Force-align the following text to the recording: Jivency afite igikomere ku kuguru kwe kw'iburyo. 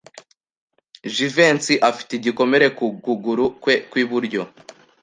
Jivency 1.13 1.75
afite 1.89 2.11
igikomere 2.15 2.67
ku 2.77 2.85
kuguru 3.03 3.45
kwe 3.61 3.73
kw'iburyo. 3.89 4.41